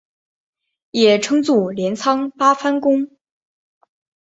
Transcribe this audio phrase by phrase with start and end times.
[0.89, 3.07] 也称作镰仓八幡宫。